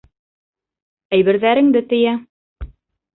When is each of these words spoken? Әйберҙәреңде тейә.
Әйберҙәреңде 1.17 1.83
тейә. 1.91 2.15